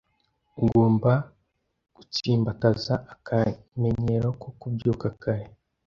[0.61, 1.11] Ugomba
[1.95, 5.45] gutsimbataza akamenyero ko kubyuka kare.